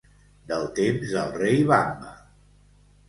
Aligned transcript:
Del 0.51 0.63
temps 0.79 1.13
del 1.17 1.29
rei 1.43 1.61
Wamba. 1.73 2.17